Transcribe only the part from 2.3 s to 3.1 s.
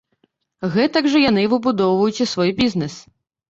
свой бізнес.